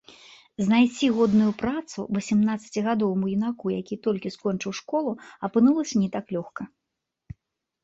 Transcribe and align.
Знайсці 0.67 1.09
годную 1.17 1.49
працу 1.61 2.05
васямнаццацігадоваму 2.17 3.25
юнаку, 3.37 3.65
які 3.81 3.95
толькі 4.09 4.33
скончыў 4.39 4.71
школу, 4.81 5.11
апынулася 5.51 5.95
не 6.05 6.09
так 6.19 6.25
лёгка. 6.39 6.63